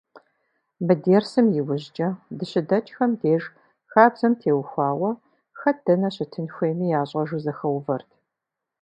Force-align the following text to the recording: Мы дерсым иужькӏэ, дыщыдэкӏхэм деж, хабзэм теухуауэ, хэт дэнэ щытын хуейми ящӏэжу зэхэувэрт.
Мы 0.85 0.93
дерсым 1.03 1.45
иужькӏэ, 1.59 2.07
дыщыдэкӏхэм 2.37 3.11
деж, 3.21 3.43
хабзэм 3.91 4.33
теухуауэ, 4.41 5.11
хэт 5.59 5.77
дэнэ 5.85 6.09
щытын 6.15 6.47
хуейми 6.55 6.87
ящӏэжу 7.01 7.43
зэхэувэрт. 7.43 8.09